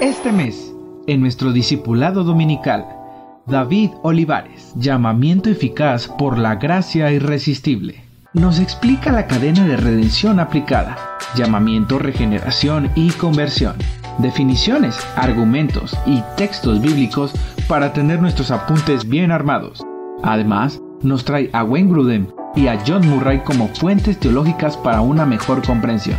[0.00, 0.74] Este mes,
[1.06, 2.86] en nuestro discipulado dominical,
[3.44, 8.02] David Olivares, llamamiento eficaz por la gracia irresistible,
[8.32, 10.96] nos explica la cadena de redención aplicada,
[11.36, 13.76] llamamiento, regeneración y conversión,
[14.16, 17.34] definiciones, argumentos y textos bíblicos
[17.68, 19.84] para tener nuestros apuntes bien armados.
[20.22, 22.26] Además, nos trae a Wayne Grudem
[22.56, 26.16] y a John Murray como fuentes teológicas para una mejor comprensión.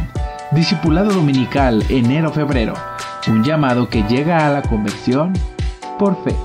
[0.52, 2.73] Discipulado Dominical enero-febrero,
[3.29, 5.34] un llamado que llega a la conversión
[5.99, 6.35] por fe.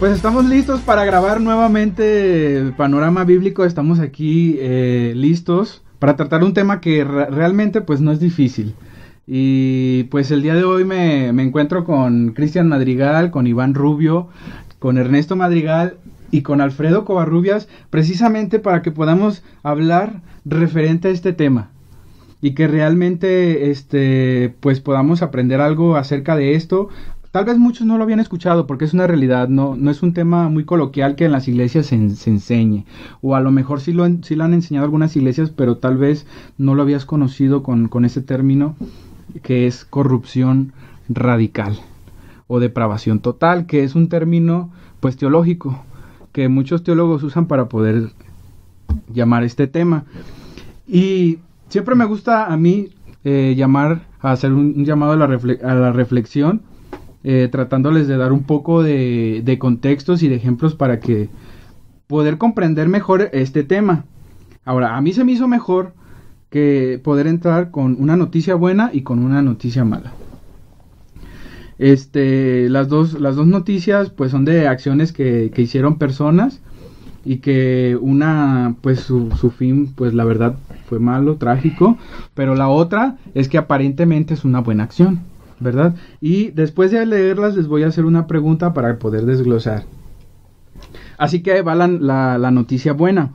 [0.00, 3.64] Pues estamos listos para grabar nuevamente Panorama Bíblico.
[3.64, 8.74] Estamos aquí eh, listos para tratar un tema que realmente pues no es difícil.
[9.26, 14.28] Y pues el día de hoy me, encuentro con Cristian Madrigal, con Iván Rubio,
[14.78, 15.96] con Ernesto Madrigal
[16.30, 21.70] y con Alfredo Covarrubias, precisamente para que podamos hablar referente a este tema
[22.40, 26.88] y que realmente este pues podamos aprender algo acerca de esto
[27.32, 30.12] Tal vez muchos no lo habían escuchado porque es una realidad, no, no es un
[30.12, 32.84] tema muy coloquial que en las iglesias se, enseñe.
[33.22, 36.26] O a lo mejor sí lo, sí lo han enseñado algunas iglesias, pero tal vez
[36.58, 38.76] no lo habías conocido con, con ese término
[39.42, 40.72] que es corrupción
[41.08, 41.78] radical
[42.46, 45.84] o depravación total, que es un término pues teológico
[46.32, 48.10] que muchos teólogos usan para poder
[49.12, 50.04] llamar este tema.
[50.86, 51.38] Y
[51.68, 52.90] siempre me gusta a mí
[53.24, 56.62] eh, llamar, a hacer un, llamado a la, a la reflexión
[57.24, 61.28] eh, tratándoles de dar un poco de, de contextos y de ejemplos para que
[62.08, 64.04] poder comprender mejor este tema.
[64.64, 65.94] Ahora, a mí se me hizo mejor
[66.52, 70.12] que poder entrar con una noticia buena y con una noticia mala.
[71.78, 76.60] Este, las dos, las dos noticias pues son de acciones que, que hicieron personas
[77.24, 80.56] y que una pues su, su, fin pues la verdad
[80.86, 81.98] fue malo, trágico,
[82.34, 85.20] pero la otra es que aparentemente es una buena acción.
[85.62, 85.94] ¿verdad?
[86.20, 89.84] Y después de leerlas les voy a hacer una pregunta para poder desglosar.
[91.18, 91.86] Así que va la,
[92.38, 93.30] la, noticia buena.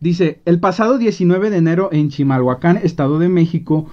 [0.00, 3.86] Dice, el pasado 19 de enero en Chimalhuacán, Estado de México,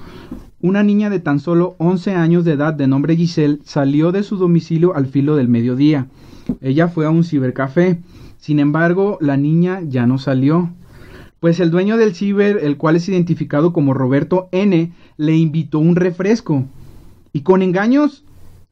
[0.62, 4.38] una niña de tan solo 11 años de edad de nombre Giselle salió de su
[4.38, 6.08] domicilio al filo del mediodía.
[6.62, 8.00] Ella fue a un cibercafé.
[8.38, 10.72] Sin embargo, la niña ya no salió.
[11.40, 15.96] Pues el dueño del ciber, el cual es identificado como Roberto N., le invitó un
[15.96, 16.66] refresco
[17.34, 18.24] y con engaños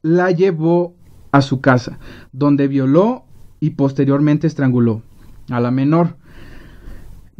[0.02, 0.94] la llevó
[1.32, 1.98] a su casa,
[2.32, 3.24] donde violó
[3.58, 5.02] y posteriormente estranguló
[5.50, 6.16] a la menor.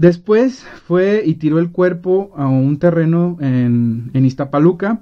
[0.00, 5.00] Después fue y tiró el cuerpo a un terreno en, en Iztapaluca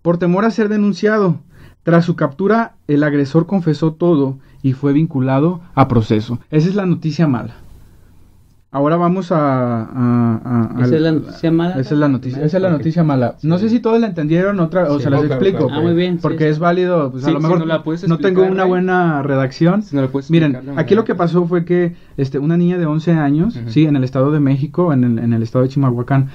[0.00, 1.40] por temor a ser denunciado.
[1.82, 6.38] Tras su captura, el agresor confesó todo y fue vinculado a proceso.
[6.50, 7.56] Esa es la noticia mala.
[8.72, 10.70] Ahora vamos a...
[10.80, 11.80] ¿Esa es la noticia mala?
[11.80, 13.34] Esa es la noticia, esa es la noticia mala.
[13.42, 15.68] No sé si todos la entendieron otra, o se las explico.
[15.72, 16.18] Ah, muy bien.
[16.18, 19.82] Porque es válido, pues a lo mejor no, tengo una buena redacción.
[20.28, 23.96] Miren, aquí lo que pasó fue que este, una niña de 11 años, sí, en
[23.96, 26.28] el Estado de México, en el, en el Estado de Chimalhuacán,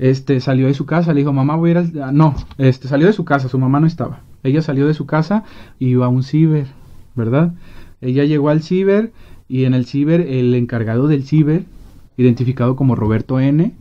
[0.00, 2.02] este, salió de su casa, le dijo, mamá, voy a ir al...
[2.02, 4.20] Ah, no, este, salió de su casa, su mamá no estaba.
[4.42, 5.44] Ella salió de su casa
[5.78, 6.66] y iba a un ciber,
[7.14, 7.52] ¿verdad?
[8.00, 9.12] Ella llegó al ciber
[9.48, 11.64] y en el ciber, el encargado del ciber,
[12.16, 13.72] identificado como Roberto N.,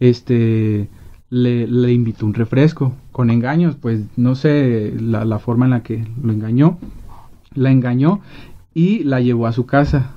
[0.00, 0.88] este,
[1.30, 6.04] le, invitó un refresco con engaños, pues no sé la, la, forma en la que
[6.22, 6.78] lo engañó,
[7.54, 8.20] la engañó
[8.74, 10.12] y la llevó a su casa,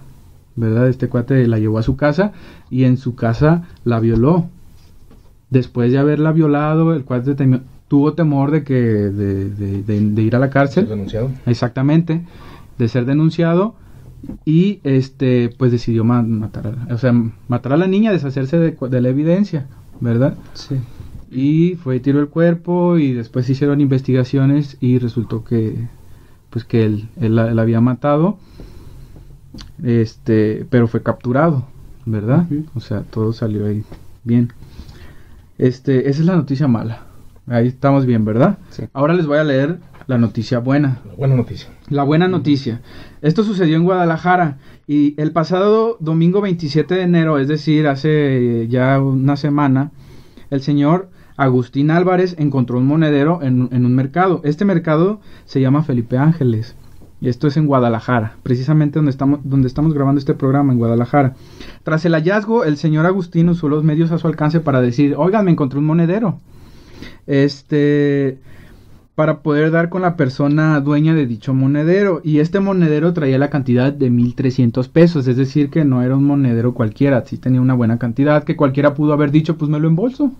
[0.55, 0.87] ¿verdad?
[0.87, 2.31] Este cuate la llevó a su casa
[2.71, 4.49] y en su casa la violó.
[5.49, 7.35] Después de haberla violado, el cuate
[7.87, 9.49] tuvo temor de que de,
[9.83, 10.87] de ir a la cárcel.
[10.87, 11.29] Denunciado.
[11.45, 12.23] Exactamente,
[12.79, 13.75] de ser denunciado
[14.45, 17.13] y este pues decidió matar a, o sea
[17.47, 19.67] matar a la niña deshacerse de, la evidencia
[19.99, 20.75] verdad sí.
[21.31, 25.87] Y fue tiró el cuerpo y después hicieron investigaciones y resultó que
[26.51, 28.37] pues que él, él, la, había matado
[29.81, 31.65] este pero fue capturado
[32.05, 32.45] verdad
[32.75, 33.83] o sea todo salió ahí
[34.23, 34.53] bien.
[35.57, 37.03] Este esa es la noticia mala.
[37.47, 38.83] Ahí estamos bien verdad sí.
[38.93, 40.99] ahora les voy a leer la noticia buena.
[41.05, 41.69] La buena noticia.
[41.89, 42.81] La buena noticia.
[43.21, 44.57] Esto sucedió en Guadalajara
[44.87, 49.91] y el pasado domingo 27 de enero, es decir, hace ya una semana,
[50.49, 54.41] el señor Agustín Álvarez encontró un monedero en, en un mercado.
[54.43, 56.75] Este mercado se llama Felipe Ángeles.
[57.23, 61.35] Y esto es en Guadalajara, precisamente donde estamos, donde estamos grabando este programa, en Guadalajara.
[61.83, 65.45] Tras el hallazgo, el señor Agustín usó los medios a su alcance para decir, oigan,
[65.45, 66.41] me encontré un monedero.
[67.25, 68.39] Este,
[69.15, 72.21] para poder dar con la persona dueña de dicho monedero.
[72.23, 76.23] Y este monedero traía la cantidad de 1300 pesos, es decir, que no era un
[76.23, 79.87] monedero cualquiera, sí tenía una buena cantidad, que cualquiera pudo haber dicho, pues me lo
[79.87, 80.31] embolso,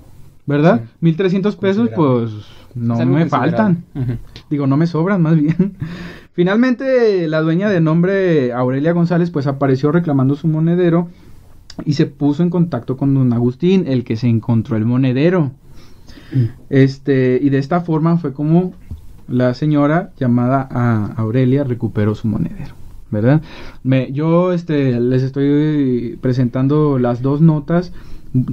[0.45, 0.81] ¿verdad?
[1.01, 2.31] 1300 pesos, pues
[2.73, 3.83] no me faltan.
[4.49, 5.75] Digo, no me sobran, más bien.
[6.33, 11.09] Finalmente, la dueña de nombre Aurelia González, pues apareció reclamando su monedero
[11.85, 15.51] y se puso en contacto con don Agustín, el que se encontró el monedero.
[16.69, 18.73] Este, y de esta forma fue como
[19.27, 22.75] la señora llamada a Aurelia recuperó su monedero,
[23.11, 23.41] ¿verdad?
[23.83, 27.93] Me, yo este, les estoy presentando las dos notas,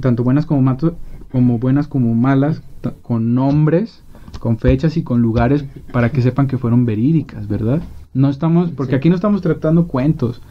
[0.01, 0.95] tanto buenas como, mato,
[1.31, 2.61] como buenas como malas,
[3.01, 4.03] con nombres,
[4.39, 7.81] con fechas y con lugares para que sepan que fueron verídicas, ¿verdad?
[8.13, 10.41] No estamos, porque aquí no estamos tratando cuentos,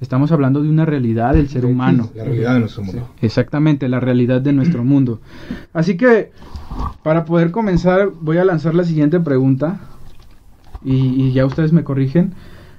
[0.00, 2.10] Estamos hablando de una realidad del ser humano.
[2.14, 3.08] La realidad de nuestro mundo.
[3.22, 5.20] Exactamente, la realidad de nuestro mundo.
[5.72, 6.32] Así que,
[7.02, 9.80] para poder comenzar, voy a lanzar la siguiente pregunta.
[10.84, 12.34] Y, ya ustedes me corrigen.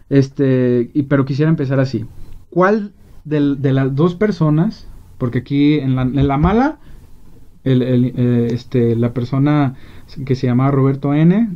[0.09, 2.05] Este, y, pero quisiera empezar así.
[2.51, 2.93] ¿Cuál
[3.25, 3.39] de,
[3.73, 4.87] las dos personas,
[5.17, 6.77] porque aquí en la, en la mala,
[7.63, 9.75] el, eh, este, la persona
[10.25, 11.49] que se llamaba Roberto N.,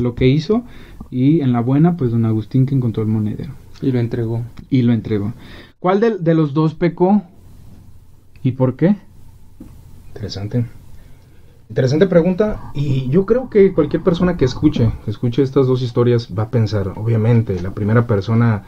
[0.00, 0.64] lo que hizo,
[1.10, 3.52] y en la buena, pues don Agustín que encontró el monedero.
[3.82, 4.42] Y lo entregó.
[4.70, 5.32] Y lo entregó.
[5.78, 7.22] ¿Cuál de, de los dos pecó?
[8.42, 8.96] ¿Y por qué?
[10.08, 10.64] Interesante.
[11.68, 16.28] Interesante pregunta y yo creo que cualquier persona que escuche, que escuche estas dos historias
[16.36, 18.62] va a pensar, obviamente, la primera persona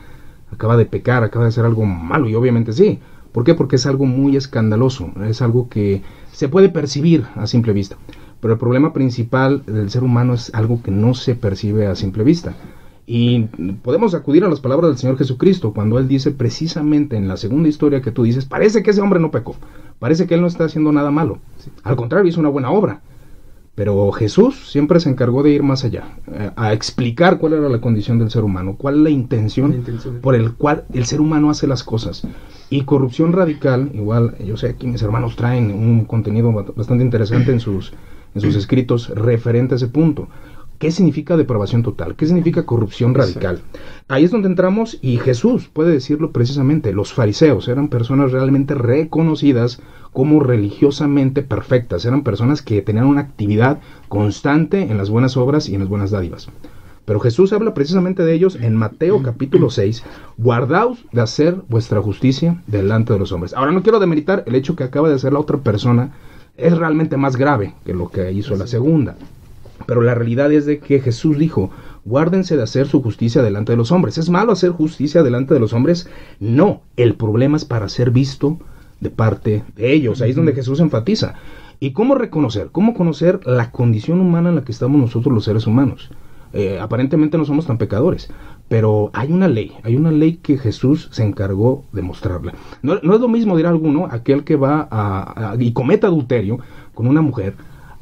[0.53, 2.99] acaba de pecar, acaba de hacer algo malo y obviamente sí.
[3.31, 3.55] ¿Por qué?
[3.55, 6.03] Porque es algo muy escandaloso, es algo que
[6.33, 7.97] se puede percibir a simple vista.
[8.41, 12.25] Pero el problema principal del ser humano es algo que no se percibe a simple
[12.25, 12.55] vista.
[13.11, 13.45] Y
[13.83, 17.71] podemos acudir a las palabras del Señor Jesucristo cuando Él dice precisamente en la segunda
[17.71, 19.57] historia que tú dices, parece que ese hombre no pecó,
[19.99, 21.39] parece que Él no está haciendo nada malo,
[21.85, 23.01] al contrario, hizo una buena obra.
[23.75, 27.81] Pero Jesús siempre se encargó de ir más allá, eh, a explicar cuál era la
[27.81, 29.85] condición del ser humano, cuál es la intención,
[30.21, 32.27] por el cual el ser humano hace las cosas.
[32.69, 37.61] Y corrupción radical, igual, yo sé que mis hermanos traen un contenido bastante interesante en
[37.61, 37.95] sus,
[38.35, 40.29] en sus escritos referente a ese punto.
[40.79, 42.15] ¿Qué significa depravación total?
[42.15, 43.63] ¿Qué significa corrupción radical?
[44.07, 46.93] Ahí es donde entramos y Jesús puede decirlo precisamente.
[46.93, 49.83] Los fariseos eran personas realmente reconocidas
[50.13, 52.05] como religiosamente perfectas.
[52.05, 56.13] Eran personas que tenían una actividad constante en las buenas obras y en las buenas
[56.13, 56.49] dádivas.
[57.05, 60.05] Pero Jesús habla precisamente de ellos en Mateo capítulo 6.
[60.37, 63.53] Guardaos de hacer vuestra justicia delante de los hombres.
[63.53, 66.13] Ahora no quiero demeritar el hecho que acaba de hacer la otra persona.
[66.57, 69.17] Es realmente más grave que lo que hizo la segunda.
[69.89, 71.71] Pero la realidad es de que Jesús dijo,
[72.05, 74.19] guárdense de hacer su justicia delante de los hombres.
[74.19, 76.11] ¿Es malo hacer justicia delante de los hombres?
[76.41, 78.59] No, el problema es para ser visto
[79.01, 80.21] de parte de ellos.
[80.21, 81.37] Ahí es donde Jesús enfatiza.
[81.81, 82.69] ¿Y cómo reconocer?
[82.71, 86.11] ¿Cómo conocer la condición humana en la que estamos nosotros los seres humanos?
[86.53, 88.29] Eh, aparentemente no somos tan pecadores,
[88.69, 92.53] pero hay una ley, hay una ley que Jesús se encargó de mostrarla.
[92.83, 96.59] No, es lo mismo, dirá alguno, aquel que va a, y cometa adulterio
[96.93, 97.55] con una mujer,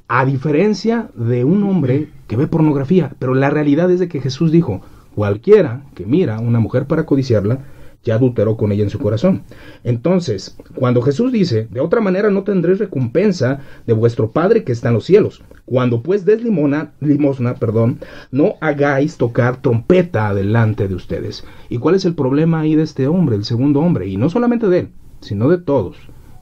[0.08, 4.52] a diferencia de un hombre que ve pornografía, pero la realidad es de que Jesús
[4.52, 4.82] dijo,
[5.14, 7.64] cualquiera que mira a una mujer para codiciarla,
[8.04, 9.42] ya adulteró con ella en su corazón.
[9.82, 14.88] Entonces, cuando Jesús dice, de otra manera no tendréis recompensa de vuestro Padre que está
[14.88, 15.42] en los cielos.
[15.64, 17.98] Cuando pues des limona, limosna, perdón,
[18.30, 21.44] no hagáis tocar trompeta delante de ustedes.
[21.68, 24.06] ¿Y cuál es el problema ahí de este hombre, el segundo hombre?
[24.06, 24.88] Y no solamente de él,
[25.20, 25.96] sino de todos.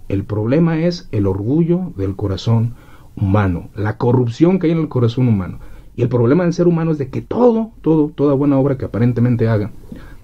[0.09, 2.75] El problema es el orgullo del corazón
[3.17, 5.59] humano, la corrupción que hay en el corazón humano.
[5.97, 8.85] Y el problema del ser humano es de que todo, todo, toda buena obra que
[8.85, 9.71] aparentemente haga,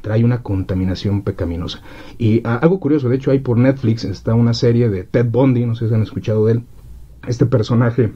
[0.01, 1.83] trae una contaminación pecaminosa.
[2.19, 5.67] Y ah, algo curioso, de hecho hay por Netflix está una serie de Ted Bundy,
[5.67, 6.63] no sé si han escuchado de él.
[7.27, 8.13] Este personaje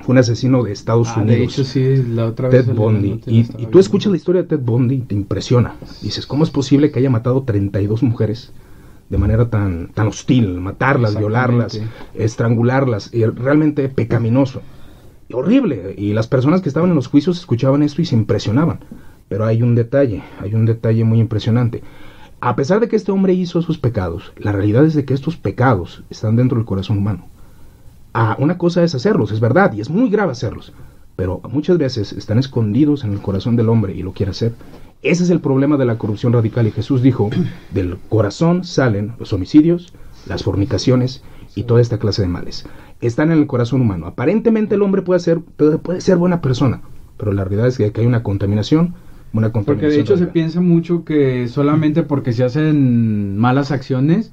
[0.00, 1.38] fue un asesino de Estados ah, Unidos.
[1.38, 2.66] De hecho, sí, la otra vez.
[2.66, 3.20] Ted Bundy.
[3.26, 5.76] Y, tú escuchas la historia de Ted Bundy y te impresiona.
[6.02, 8.52] Dices, ¿cómo es posible que haya matado 32 mujeres?
[9.12, 11.78] De manera tan, tan hostil, matarlas, violarlas,
[12.14, 14.62] estrangularlas, y realmente pecaminoso.
[15.28, 15.94] Y horrible.
[15.98, 18.80] Y las personas que estaban en los juicios escuchaban esto y se impresionaban.
[19.28, 21.82] Pero hay un detalle, hay un detalle muy impresionante.
[22.40, 25.36] A pesar de que este hombre hizo sus pecados, la realidad es de que estos
[25.36, 27.26] pecados están dentro del corazón humano.
[28.14, 30.72] Ah, una cosa es hacerlos, es verdad, y es muy grave hacerlos,
[31.16, 34.54] pero muchas veces están escondidos en el corazón del hombre y lo quiere hacer.
[35.02, 37.30] Ese es el problema de la corrupción radical y Jesús dijo,
[37.72, 39.92] del corazón salen los homicidios,
[40.26, 41.22] las fornicaciones
[41.54, 42.66] y toda esta clase de males.
[43.00, 44.06] Están en el corazón humano.
[44.06, 46.82] Aparentemente el hombre puede ser, puede ser buena persona,
[47.16, 48.94] pero la realidad es que hay una contaminación,
[49.32, 49.64] una contaminación.
[49.64, 54.30] Porque de hecho se piensa mucho que solamente porque se hacen malas acciones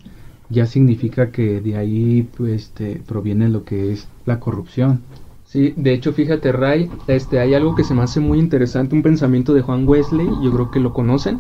[0.50, 5.02] ya significa que de ahí pues, este, proviene lo que es la corrupción.
[5.52, 9.02] Sí, de hecho, fíjate, Ray, este, hay algo que se me hace muy interesante, un
[9.02, 11.40] pensamiento de Juan Wesley, yo creo que lo conocen.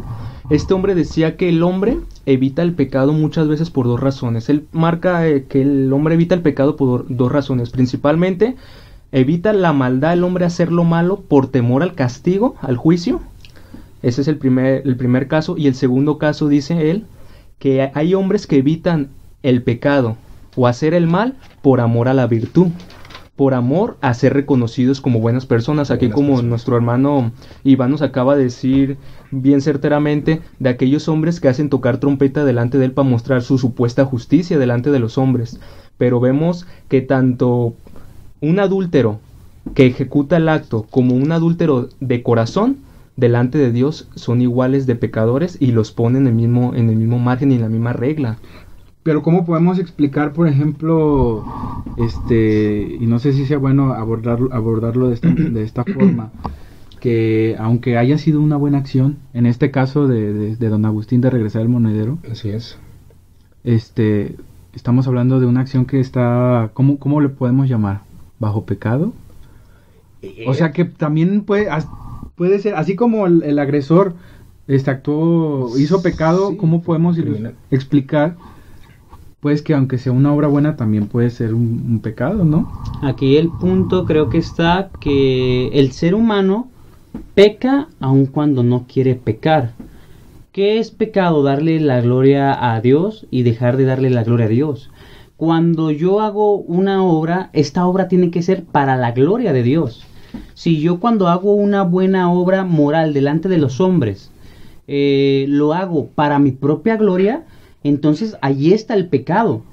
[0.49, 4.49] Este hombre decía que el hombre evita el pecado muchas veces por dos razones.
[4.49, 7.69] Él marca eh, que el hombre evita el pecado por dos razones.
[7.69, 8.55] Principalmente,
[9.11, 13.21] evita la maldad el hombre hacer lo malo por temor al castigo, al juicio.
[14.01, 15.55] Ese es el primer, el primer caso.
[15.55, 17.05] Y el segundo caso, dice él,
[17.59, 19.09] que hay hombres que evitan
[19.43, 20.17] el pecado
[20.55, 22.69] o hacer el mal por amor a la virtud
[23.39, 25.91] por amor a ser reconocidos como buenas personas.
[25.91, 27.31] Aquí como nuestro hermano
[27.63, 28.97] Iván nos acaba de decir
[29.31, 33.57] bien certeramente de aquellos hombres que hacen tocar trompeta delante de él para mostrar su
[33.57, 35.57] supuesta justicia delante de los hombres.
[35.97, 37.75] Pero vemos que tanto
[38.41, 39.21] un adúltero
[39.73, 42.79] que ejecuta el acto como un adúltero de corazón
[43.15, 46.97] delante de Dios son iguales de pecadores y los ponen en el mismo, en el
[46.97, 48.37] mismo margen y en la misma regla.
[49.03, 51.45] Pero ¿cómo podemos explicar, por ejemplo,
[51.97, 56.31] este, y no sé si sea bueno abordarlo, abordarlo de esta, de esta forma,
[56.99, 61.29] que aunque haya sido una buena acción, en este caso de, de, don Agustín de
[61.29, 62.77] regresar el monedero, así es,
[63.63, 64.35] este,
[64.73, 68.01] estamos hablando de una acción que está, ¿cómo, cómo le podemos llamar?
[68.37, 69.13] ¿Bajo pecado?
[70.47, 71.69] O sea que también puede,
[72.35, 74.13] puede ser, así como el, agresor
[74.67, 77.17] este, actuó, hizo pecado, ¿cómo podemos
[77.71, 78.35] explicar?
[79.39, 82.71] Pues que aunque sea una obra buena también puede ser un, pecado, ¿no?
[83.01, 86.69] Aquí el punto creo que está que el ser humano
[87.35, 89.73] peca aun cuando no quiere pecar.
[90.51, 91.43] ¿Qué es pecado?
[91.43, 94.89] Darle la gloria a Dios y dejar de darle la gloria a Dios.
[95.37, 100.05] Cuando yo hago una obra, esta obra tiene que ser para la gloria de Dios.
[100.53, 104.31] Si yo cuando hago una buena obra moral delante de los hombres,
[104.87, 107.45] eh, lo hago para mi propia gloria,
[107.83, 109.63] entonces allí está el pecado,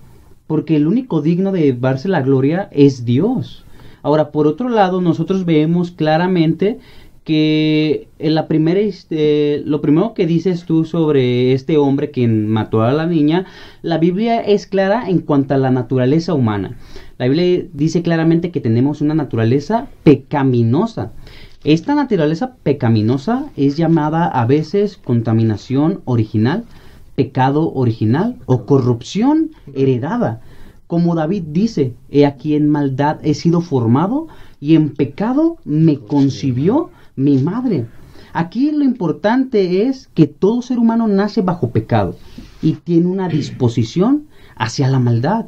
[0.46, 3.64] porque el único digno de darse la gloria es Dios.
[4.02, 6.78] Ahora, por otro lado, nosotros vemos claramente
[7.26, 12.82] que en la primera, este, lo primero que dices tú sobre este hombre quien mató
[12.82, 13.46] a la niña,
[13.82, 16.78] la Biblia es clara en cuanto a la naturaleza humana.
[17.18, 21.14] La Biblia dice claramente que tenemos una naturaleza pecaminosa.
[21.64, 26.64] Esta naturaleza pecaminosa es llamada a veces contaminación original,
[27.16, 30.40] pecado original o corrupción heredada.
[30.86, 34.28] Como David dice, he aquí en maldad he sido formado
[34.60, 37.86] y en pecado me concibió mi madre.
[38.32, 42.14] Aquí lo importante es que todo ser humano nace bajo pecado
[42.62, 45.46] y tiene una disposición hacia la maldad.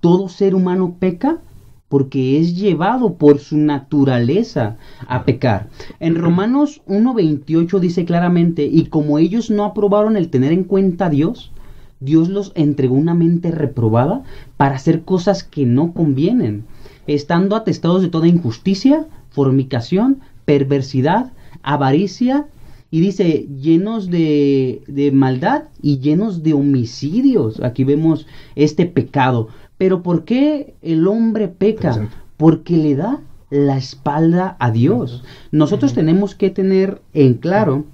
[0.00, 1.40] Todo ser humano peca
[1.88, 4.76] porque es llevado por su naturaleza
[5.06, 5.68] a pecar.
[6.00, 11.10] En Romanos 1.28 dice claramente, y como ellos no aprobaron el tener en cuenta a
[11.10, 11.52] Dios,
[12.00, 14.22] Dios los entregó una mente reprobada
[14.56, 16.64] para hacer cosas que no convienen,
[17.06, 22.46] estando atestados de toda injusticia, fornicación, perversidad, avaricia,
[22.90, 27.60] y dice llenos de, de maldad y llenos de homicidios.
[27.60, 29.48] Aquí vemos este pecado.
[29.78, 32.08] Pero ¿por qué el hombre peca?
[32.36, 35.22] Porque le da la espalda a Dios.
[35.52, 37.84] Nosotros tenemos que tener en claro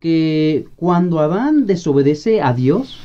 [0.00, 2.98] que cuando Adán desobedece a Dios,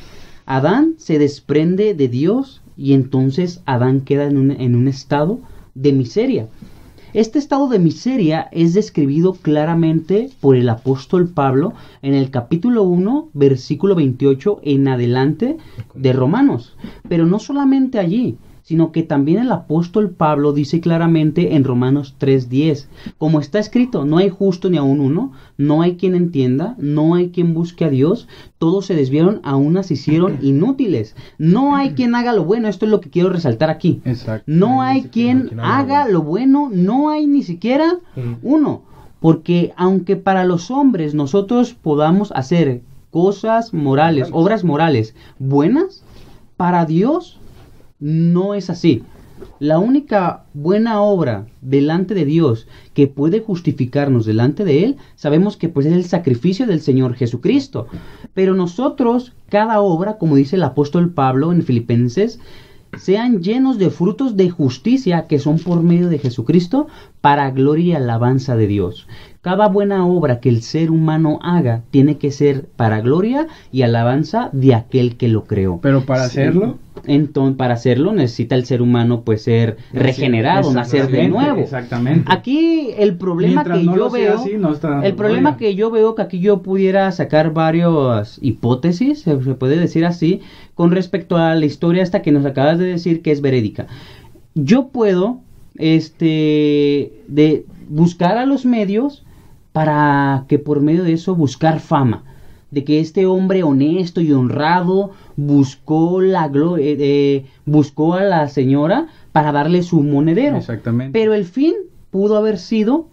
[0.46, 5.40] Adán se desprende de Dios y entonces Adán queda en un, en un estado
[5.74, 6.48] de miseria.
[7.14, 13.28] Este estado de miseria es describido claramente por el apóstol Pablo en el capítulo 1,
[13.34, 15.58] versículo 28 en adelante
[15.94, 16.74] de Romanos.
[17.10, 18.38] Pero no solamente allí,
[18.72, 22.88] sino que también el apóstol Pablo dice claramente en Romanos 3:10,
[23.18, 27.28] como está escrito, no hay justo ni aun uno, no hay quien entienda, no hay
[27.28, 31.14] quien busque a Dios, todos se desviaron, a unas se hicieron inútiles.
[31.36, 34.00] No hay quien haga lo bueno, esto es lo que quiero resaltar aquí.
[34.46, 37.98] No hay quien haga lo bueno, no hay ni siquiera
[38.42, 38.84] uno.
[39.20, 46.04] Porque aunque para los hombres nosotros podamos hacer cosas morales, obras morales buenas,
[46.56, 47.38] para Dios
[48.02, 49.04] no es así.
[49.60, 55.68] La única buena obra delante de Dios que puede justificarnos delante de Él, sabemos que
[55.68, 57.86] pues es el sacrificio del Señor Jesucristo.
[58.34, 62.40] Pero nosotros, cada obra, como dice el apóstol Pablo en Filipenses,
[62.98, 66.88] sean llenos de frutos de justicia que son por medio de Jesucristo
[67.20, 69.06] para gloria y alabanza de Dios.
[69.42, 74.50] Cada buena obra que el ser humano haga tiene que ser para gloria y alabanza
[74.52, 75.80] de aquel que lo creó.
[75.82, 81.26] Pero para hacerlo, entonces para hacerlo necesita el ser humano pues ser regenerado, nacer de
[81.26, 81.58] nuevo.
[81.58, 82.24] Exactamente.
[82.32, 84.44] Aquí el problema que yo veo,
[85.02, 90.04] el problema que yo veo que aquí yo pudiera sacar varias hipótesis, se puede decir
[90.04, 90.40] así,
[90.76, 93.88] con respecto a la historia esta que nos acabas de decir que es verídica.
[94.54, 95.40] Yo puedo
[95.78, 99.24] este, de buscar a los medios
[99.72, 102.24] para que por medio de eso buscar fama,
[102.70, 109.08] de que este hombre honesto y honrado buscó la gloria, eh, buscó a la señora
[109.32, 110.56] para darle su monedero.
[110.56, 111.18] Exactamente.
[111.18, 111.74] Pero el fin
[112.10, 113.08] pudo haber sido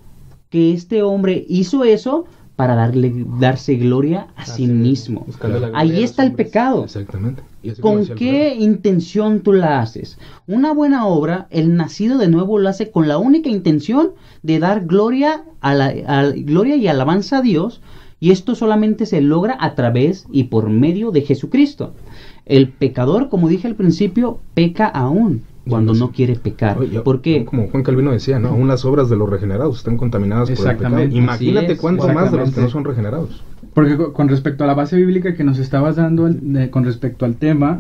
[0.50, 2.26] que este hombre hizo eso
[2.56, 5.26] para darle darse gloria a sí mismo.
[5.74, 6.48] Ahí está el hombres.
[6.48, 6.84] pecado.
[6.84, 7.42] Exactamente.
[7.82, 10.18] ¿Con qué intención tú la haces?
[10.48, 14.12] Una buena obra, el nacido de nuevo lo hace con la única intención
[14.44, 17.82] de dar gloria, a la, a- gloria y alabanza a Dios,
[18.22, 21.94] y esto solamente se logra a través y por medio de Jesucristo.
[22.46, 26.78] El pecador, como dije al principio, peca aún cuando no quiere pecar.
[26.78, 27.46] Oye, ¿Por qué?
[27.46, 28.50] Como Juan Calvino decía, ¿no?
[28.50, 31.02] Aún las obras de los regenerados están contaminadas por el pecado.
[31.04, 33.44] Imagínate es, cuánto más de los que no son regenerados.
[33.74, 36.84] Porque co- con respecto a la base bíblica que nos estabas dando el- de- con
[36.86, 37.80] respecto al tema,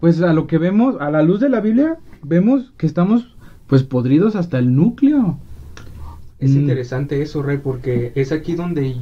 [0.00, 3.36] pues a lo que vemos, a la luz de la Biblia, vemos que estamos
[3.66, 5.36] pues podridos hasta el núcleo.
[6.40, 6.60] Es Mm.
[6.60, 8.96] interesante eso, Rey, porque es aquí donde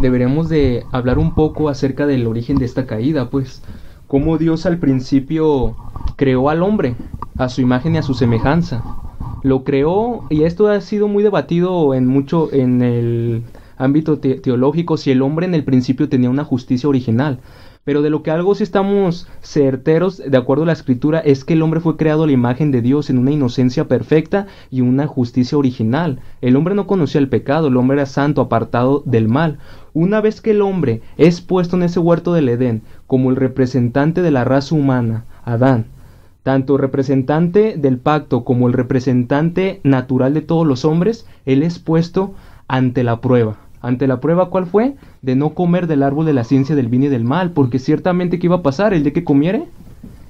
[0.00, 3.62] deberemos de hablar un poco acerca del origen de esta caída, pues.
[4.06, 5.76] Cómo Dios al principio
[6.16, 6.94] creó al hombre,
[7.38, 8.84] a su imagen y a su semejanza.
[9.42, 13.42] Lo creó, y esto ha sido muy debatido en mucho en el
[13.76, 17.38] ámbito te- teológico, si el hombre en el principio tenía una justicia original.
[17.84, 21.54] Pero de lo que algo sí estamos certeros, de acuerdo a la escritura, es que
[21.54, 25.06] el hombre fue creado a la imagen de Dios en una inocencia perfecta y una
[25.06, 26.20] justicia original.
[26.42, 29.58] El hombre no conocía el pecado, el hombre era santo, apartado del mal.
[29.94, 34.20] Una vez que el hombre es puesto en ese huerto del Edén como el representante
[34.20, 35.86] de la raza humana, Adán,
[36.48, 42.32] tanto representante del pacto como el representante natural de todos los hombres, él es puesto
[42.68, 43.56] ante la prueba.
[43.82, 44.94] Ante la prueba, ¿cuál fue?
[45.20, 48.38] De no comer del árbol de la ciencia del bien y del mal, porque ciertamente
[48.38, 48.94] ¿qué iba a pasar?
[48.94, 49.64] El día que comiere,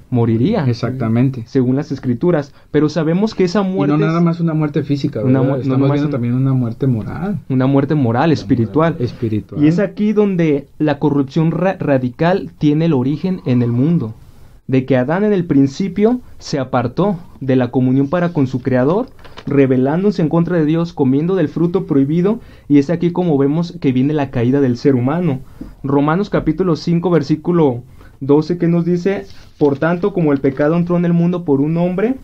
[0.09, 0.65] moriría.
[0.67, 1.43] Exactamente.
[1.47, 2.53] Según las escrituras.
[2.69, 5.89] Pero sabemos que esa Y muerte no nada más una muerte física, Una no Estamos
[5.89, 8.97] viendo también una muerte moral, una muerte moral, espiritual.
[8.99, 9.63] espiritual.
[9.63, 14.13] Y es aquí donde la corrupción ra- radical tiene el origen en el mundo.
[14.69, 19.07] De que Adán en el principio se apartó de la comunión para con su Creador,
[19.47, 23.91] rebelándose en contra de Dios, comiendo del fruto prohibido, y es aquí como vemos que
[23.91, 25.39] viene la caída del ser humano.
[25.81, 27.81] Romanos capítulo 5 versículo
[28.19, 29.25] 12 que nos dice,
[29.57, 32.17] por tanto como el pecado entró en el mundo por un hombre,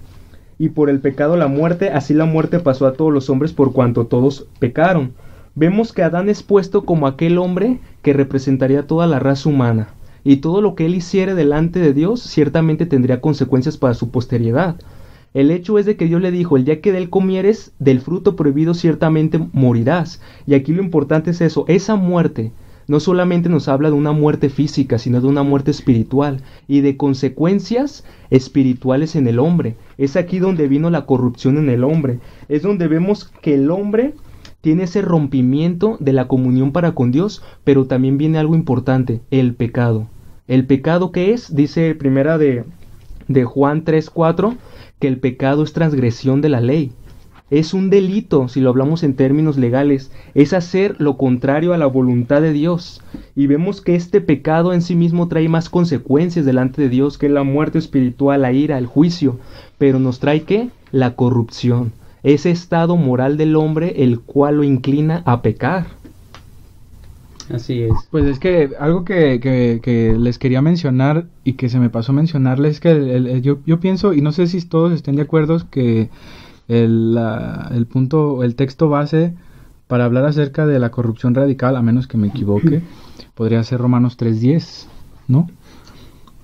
[0.59, 3.73] y por el pecado la muerte, así la muerte pasó a todos los hombres por
[3.73, 5.13] cuanto todos pecaron.
[5.55, 9.87] Vemos que Adán es puesto como aquel hombre que representaría toda la raza humana,
[10.25, 14.75] y todo lo que él hiciere delante de Dios ciertamente tendría consecuencias para su posteridad.
[15.35, 18.01] El hecho es de que Dios le dijo, el día que de él comieres del
[18.01, 20.21] fruto prohibido ciertamente morirás.
[20.47, 22.51] Y aquí lo importante es eso, esa muerte
[22.87, 26.97] no solamente nos habla de una muerte física, sino de una muerte espiritual y de
[26.97, 29.75] consecuencias espirituales en el hombre.
[29.97, 32.19] Es aquí donde vino la corrupción en el hombre.
[32.49, 34.13] Es donde vemos que el hombre
[34.61, 39.53] tiene ese rompimiento de la comunión para con Dios, pero también viene algo importante, el
[39.53, 40.07] pecado.
[40.47, 42.65] El pecado que es, dice primera de,
[43.27, 44.55] de Juan 3:4,
[44.99, 46.91] que el pecado es transgresión de la ley.
[47.49, 51.87] Es un delito, si lo hablamos en términos legales, es hacer lo contrario a la
[51.87, 53.01] voluntad de Dios.
[53.35, 57.29] Y vemos que este pecado en sí mismo trae más consecuencias delante de Dios que
[57.29, 59.39] la muerte espiritual, la ira, el juicio.
[59.79, 60.69] Pero nos trae qué?
[60.91, 61.91] La corrupción.
[62.21, 65.87] Ese estado moral del hombre el cual lo inclina a pecar.
[67.51, 67.93] Así es.
[68.11, 72.11] Pues es que algo que, que- que les quería mencionar y que se me pasó
[72.13, 75.59] mencionarles es que el- yo, yo pienso, y no sé si todos estén de acuerdo,
[75.69, 76.09] que
[76.67, 79.33] el, la- el punto, el texto base
[79.87, 82.81] para hablar acerca de la corrupción radical, a menos que me equivoque,
[83.35, 84.87] podría ser Romanos 3.10,
[85.27, 85.47] ¿no?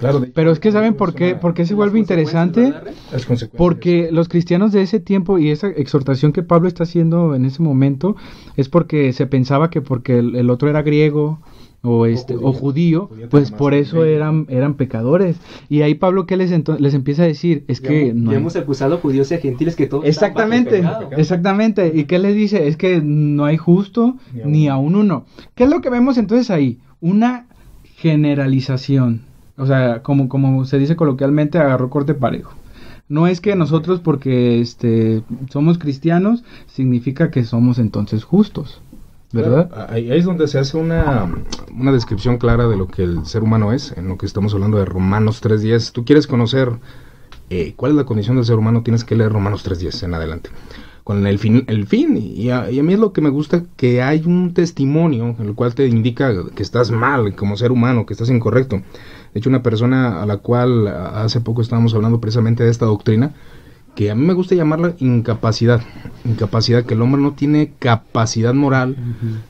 [0.01, 1.35] Claro, Pero es que ¿saben por qué?
[1.35, 2.73] ¿Por qué se vuelve interesante?
[3.57, 7.61] Porque los cristianos de ese tiempo y esa exhortación que Pablo está haciendo en ese
[7.61, 8.15] momento
[8.57, 11.39] es porque se pensaba que porque el, el otro era griego
[11.83, 15.37] o este o judío, judío pues por eso eran eran pecadores.
[15.69, 18.95] Y ahí Pablo que les ento- les empieza a decir es que no hay- acusado
[18.95, 20.83] a judíos y a gentiles que todos Exactamente,
[21.17, 21.91] exactamente.
[21.95, 22.67] ¿Y qué les dice?
[22.67, 24.73] Es que no hay justo Ni a ni uno.
[24.73, 25.25] a un uno.
[25.55, 26.79] ¿Qué es lo que vemos entonces ahí?
[26.99, 27.47] Una
[27.97, 29.21] generalización.
[29.57, 32.53] O sea, como, como se dice coloquialmente, agarró corte parejo.
[33.07, 38.81] No es que nosotros porque este somos cristianos significa que somos entonces justos,
[39.33, 39.69] ¿verdad?
[39.69, 41.29] Claro, ahí, ahí es donde se hace una,
[41.77, 44.77] una descripción clara de lo que el ser humano es, en lo que estamos hablando
[44.77, 45.91] de Romanos 3.10.
[45.91, 46.71] Tú quieres conocer
[47.49, 50.49] eh, cuál es la condición del ser humano, tienes que leer Romanos 3.10 en adelante.
[51.11, 53.65] Con el fin, el fin y, a, y a mí es lo que me gusta,
[53.75, 58.05] que hay un testimonio en el cual te indica que estás mal como ser humano,
[58.05, 58.77] que estás incorrecto.
[58.77, 58.83] De
[59.39, 63.33] hecho, una persona a la cual hace poco estábamos hablando precisamente de esta doctrina,
[63.93, 65.81] que a mí me gusta llamarla incapacidad.
[66.23, 68.95] Incapacidad, que el hombre no tiene capacidad moral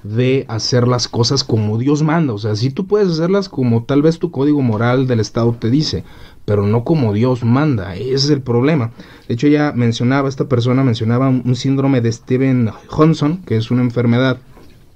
[0.02, 2.34] de hacer las cosas como Dios manda.
[2.34, 5.69] O sea, si tú puedes hacerlas como tal vez tu código moral del Estado te
[5.69, 6.04] dice,
[6.45, 7.95] pero no como Dios manda.
[7.95, 8.91] Ese es el problema.
[9.31, 13.81] De hecho, ya mencionaba, esta persona mencionaba un, síndrome de Steven Johnson, que es una
[13.81, 14.39] enfermedad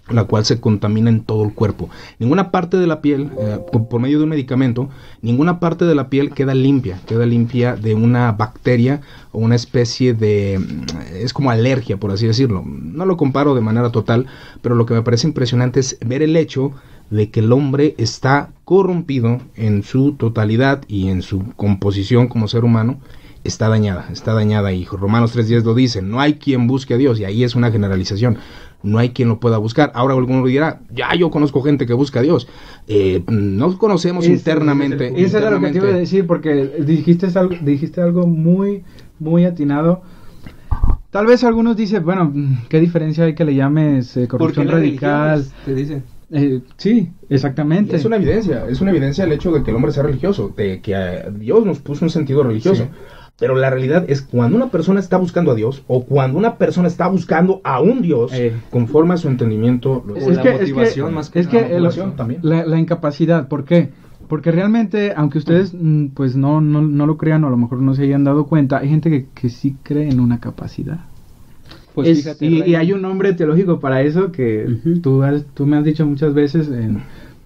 [0.10, 1.90] la cual se contamina en todo el cuerpo.
[2.20, 4.90] Ninguna parte de la piel, eh, por, por medio de un medicamento,
[5.22, 9.00] ninguna parte de la piel queda limpia, queda limpia de una bacteria
[9.32, 10.60] o una especie de...
[10.60, 12.62] mm, es como alergia, por así decirlo.
[12.66, 14.26] No lo comparo de manera total,
[14.62, 16.74] pero lo que me parece impresionante es ver el hecho
[17.10, 22.66] de que el hombre está corrompido en su totalidad y en su composición como ser
[22.66, 23.00] humano
[23.46, 27.20] está dañada, está dañada y Romanos 3.10 lo dice, no hay quien busque a Dios
[27.20, 28.38] y ahí es una generalización,
[28.84, 29.92] no hay quien lo pueda buscar.
[29.96, 32.48] Ahora alguno dirá, ya yo conozco gente que busca a Dios,
[32.88, 35.14] Eh, no conocemos internamente.
[35.16, 38.84] Eso era lo que te iba a decir, porque dijiste algo, dijiste algo muy,
[39.20, 40.02] muy atinado.
[41.10, 42.34] Tal vez algunos dicen, bueno,
[42.68, 45.46] ¿qué diferencia hay que le llames eh, corrupción radical?
[45.64, 46.04] Te dicen.
[46.32, 47.96] Eh, sí, exactamente.
[47.96, 50.82] Es una evidencia, es una evidencia el hecho de que el hombre sea religioso, de
[50.82, 52.84] que eh, Dios nos puso un sentido religioso.
[52.84, 52.90] Sí.
[53.38, 56.88] Pero la realidad es cuando una persona está buscando a Dios o cuando una persona
[56.88, 58.54] está buscando a un Dios Eh.
[58.70, 60.04] conforme a su entendimiento.
[60.08, 62.40] lo- O la motivación más que es que la motivación también.
[62.44, 63.90] La, la incapacidad, ¿por qué?
[64.30, 67.82] Porque realmente, aunque ustedes mm, pues no, no, no lo crean o a lo mejor
[67.82, 71.02] no se hayan dado cuenta, hay gente que, que sí cree en una capacidad.
[71.94, 75.00] Pues Es- fíjate, y, hay un nombre teológico para eso que Ujú.
[75.00, 76.70] tú, has- tú me has dicho muchas veces,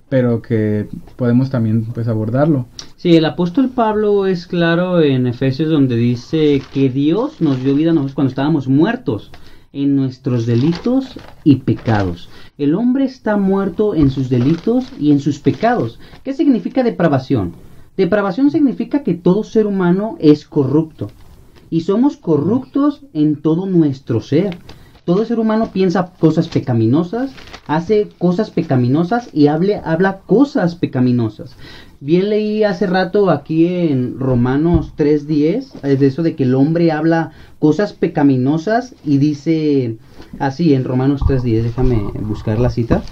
[0.07, 2.65] pero que podemos también pues abordarlo.
[2.99, 7.91] Sí, el apóstol Pablo es claro en Efesios donde dice que Dios nos dio vida
[7.91, 9.31] a nosotros cuando estábamos muertos
[9.71, 12.27] en nuestros delitos y pecados.
[12.57, 15.97] El hombre está muerto en sus delitos y en sus pecados.
[16.25, 17.53] ¿Qué significa depravación?
[17.95, 21.09] Depravación significa que todo ser humano es corrupto
[21.69, 24.57] y somos corruptos en todo nuestro ser.
[25.05, 27.31] Todo ser humano piensa cosas pecaminosas,
[27.65, 31.55] hace cosas pecaminosas y habla cosas pecaminosas.
[32.01, 36.93] Bien leí hace rato aquí en Romanos 3.10, es de eso de que el hombre
[36.93, 39.97] habla cosas pecaminosas y dice
[40.39, 43.03] así en Romanos 3.10, déjame buscar la cita.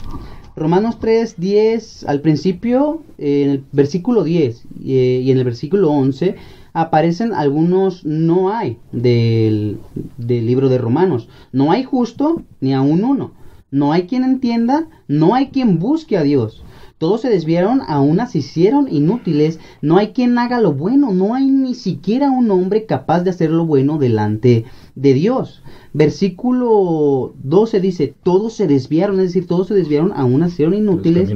[0.55, 6.37] Romanos 3.10, al principio, en el versículo 10 eh, y en el versículo 11,
[6.71, 9.79] aparecen algunos no hay del,
[10.15, 11.27] del libro de Romanos.
[11.51, 13.33] No hay justo ni aún uno.
[13.69, 16.63] No hay quien entienda, no hay quien busque a Dios.
[16.97, 19.59] Todos se desviaron, aún se hicieron inútiles.
[19.81, 23.51] No hay quien haga lo bueno, no hay ni siquiera un hombre capaz de hacer
[23.51, 25.61] lo bueno delante de Dios.
[25.93, 31.29] Versículo 12 dice, todos se desviaron, es decir, todos se desviaron, aún se hicieron inútiles.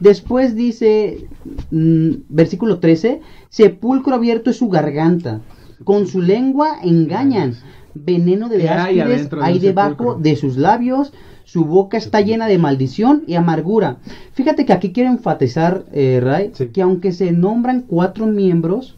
[0.00, 1.26] Después dice,
[1.70, 3.20] mm, versículo 13,
[3.50, 5.42] sepulcro abierto es su garganta,
[5.84, 7.56] con su lengua engañan,
[7.94, 11.12] veneno de ¿Qué hay áspides hay debajo de sus labios,
[11.52, 13.98] su boca está llena de maldición y amargura.
[14.32, 16.68] Fíjate que aquí quiero enfatizar, eh, Ray, Sí.
[16.68, 18.96] que aunque se nombran cuatro miembros,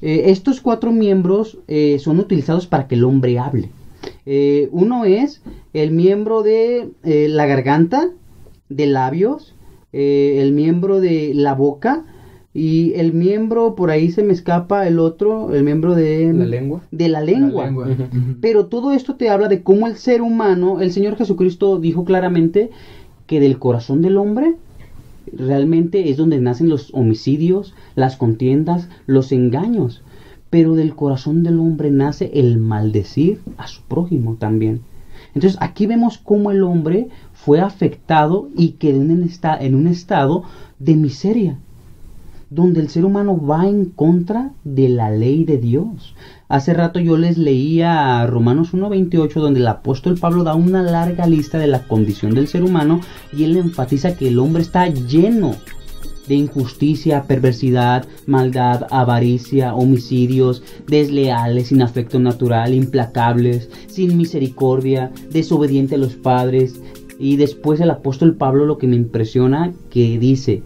[0.00, 3.70] eh, estos cuatro miembros eh, son utilizados para que el hombre hable.
[4.24, 8.08] Eh, uno es el miembro de la garganta,
[8.68, 9.56] de labios,
[9.92, 12.04] el miembro de la boca
[12.52, 16.82] y el miembro, por ahí se me escapa el otro, el miembro de La lengua.
[16.90, 17.70] De la lengua.
[17.70, 18.08] La.
[18.40, 22.70] Pero todo esto te habla de cómo el ser humano, el Señor Jesucristo dijo claramente
[23.28, 24.56] que del corazón del hombre
[25.32, 30.02] realmente es donde nacen los homicidios, las contiendas, los engaños.
[30.50, 34.80] Pero del corazón del hombre nace el maldecir a su prójimo también.
[35.36, 40.42] Entonces aquí vemos cómo el hombre fue afectado y quedó en un estado
[40.80, 41.60] de miseria
[42.50, 46.14] donde el ser humano va en contra de la ley de Dios.
[46.48, 51.58] Hace rato yo les leía Romanos 1.28 donde el apóstol Pablo da una larga lista
[51.58, 53.00] de la condición del ser humano
[53.32, 55.54] y él enfatiza que el hombre está lleno
[56.26, 65.98] de injusticia, perversidad, maldad, avaricia, homicidios, desleales, sin afecto natural, implacables, sin misericordia, desobediente a
[65.98, 66.80] los padres.
[67.18, 70.62] Y después el apóstol Pablo lo que me impresiona que dice,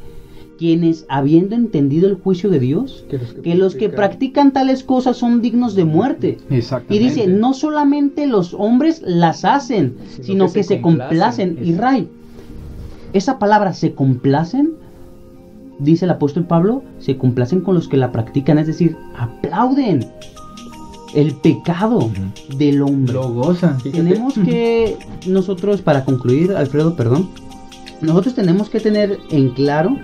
[0.65, 4.83] quienes habiendo entendido el juicio de Dios, Que los que que los que practican- tales
[4.83, 6.39] cosas son dignos de muerte.
[6.89, 11.51] Y dice, no solamente los hombres las hacen, Sino sino, que que, se se complacen.
[11.51, 11.59] complacen.
[11.69, 12.09] Y Ray,
[13.13, 14.71] esa palabra se complacen,
[15.79, 20.07] dice el apóstol Pablo, se complacen con los que la practican, es decir, aplauden
[21.15, 22.11] el pecado
[22.57, 23.13] del hombre.
[23.13, 23.77] Lo gozan.
[23.83, 24.97] Tenemos que,
[25.27, 27.29] nosotros, para concluir, Alfredo, perdón,
[28.01, 29.99] nosotros tenemos que tener en claro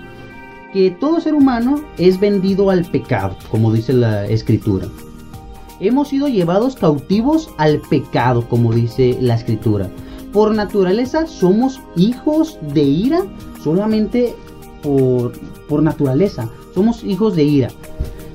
[0.73, 4.87] que todo ser humano es vendido al pecado, como dice la escritura.
[5.79, 9.89] hemos sido llevados cautivos al pecado, como dice la escritura.
[10.31, 13.23] Por naturaleza somos hijos de ira,
[13.63, 14.35] solamente
[14.83, 15.33] por,
[15.67, 17.69] por naturaleza, somos hijos de ira.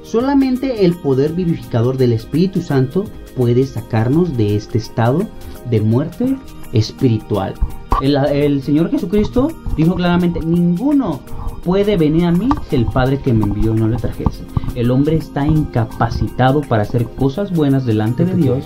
[0.03, 3.05] Solamente el poder vivificador del Espíritu Santo
[3.37, 5.23] puede sacarnos de este estado
[5.71, 6.37] de muerte
[6.73, 7.55] espiritual.
[8.03, 11.21] El, el Señor Jesucristo dijo claramente, ninguno
[11.67, 14.45] puede venir a mí si el Padre que me envió no le trajese.
[14.77, 18.65] El hombre está incapacitado para hacer cosas buenas delante de Dios,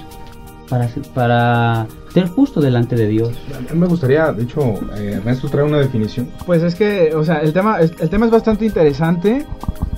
[0.69, 3.31] para, ser- para ser justo delante de Dios.
[3.69, 4.61] A mí me gustaría, de hecho,
[4.97, 6.29] eh, Ernesto trae una definición.
[6.47, 9.47] Pues es que, o sea, el tema, el tema es bastante interesante,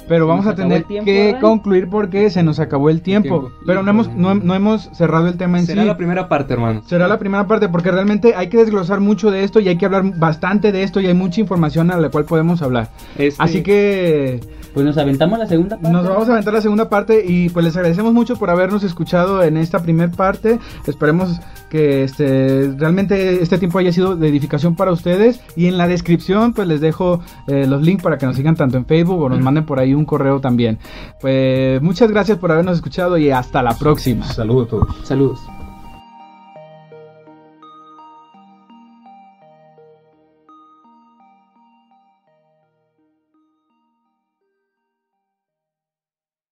[0.09, 3.41] pero vamos a tener tiempo, que concluir porque se nos acabó el tiempo.
[3.41, 3.53] tiempo.
[3.67, 5.89] Pero no hemos, no, no hemos cerrado el tema en Será sí.
[5.89, 6.83] la primera parte, hermano.
[6.87, 9.87] Será la primera parte porque realmente hay que desglosar mucho de esto y hay que
[9.87, 12.91] hablar bastante de esto y hay mucha información a la cual podemos hablar.
[13.17, 14.41] Este- Así que
[14.75, 15.93] Pues nos aventamos la segunda parte.
[15.93, 19.43] nos vamos a aventar la segunda parte y pues les agradecemos mucho por habernos escuchado
[19.43, 20.59] en esta primera parte.
[20.87, 25.89] Esperemos que este realmente este tiempo haya sido de edificación para ustedes y en la
[25.89, 29.29] descripción pues les dejo eh, los links para que nos sigan tanto en Facebook o
[29.29, 30.79] nos manden por ahí un correo también.
[31.21, 34.27] Pues muchas gracias por habernos escuchado y hasta la próxima.
[34.27, 34.97] Saludos a todos.
[35.05, 35.62] Saludos.